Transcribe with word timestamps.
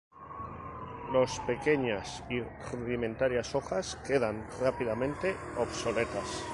Los 1.11 1.39
pequeñas 1.41 2.23
y 2.27 2.41
rudimentarias 2.75 3.53
hojas 3.53 3.97
quedan 4.03 4.47
rápidamente 4.59 5.35
obsoletas. 5.59 6.43